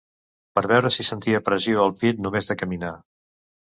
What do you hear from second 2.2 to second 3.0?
només de caminar.